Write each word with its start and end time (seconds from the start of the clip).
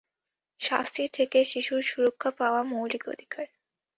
শাস্তি 0.59 1.03
থেকে 1.13 1.39
শিশুর 1.43 1.81
সুরক্ষা 1.81 2.31
পাওয়া 2.31 2.61
মৌলিক 2.63 3.03
অধিকার। 3.09 3.45